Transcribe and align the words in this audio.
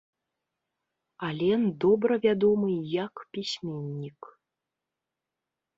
Ален 1.27 1.63
добра 1.85 2.15
вядомы 2.25 2.67
і 2.79 2.81
як 3.05 3.15
пісьменнік. 3.35 4.21